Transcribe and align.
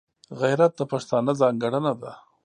غیرت 0.41 0.71
د 0.77 0.81
پښتانه 0.91 1.31
ځانګړنه 1.41 1.93
ده 2.01 2.11